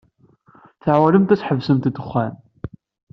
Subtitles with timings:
[0.83, 2.33] Tɛewwlemt ad tḥebsemt ddexxan.